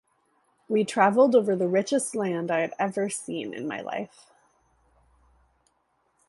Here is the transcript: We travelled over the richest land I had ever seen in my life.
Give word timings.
We 0.67 0.83
travelled 0.83 1.35
over 1.35 1.55
the 1.55 1.67
richest 1.67 2.15
land 2.15 2.49
I 2.49 2.61
had 2.61 2.73
ever 2.79 3.07
seen 3.07 3.53
in 3.53 3.67
my 3.67 3.81
life. 3.81 4.31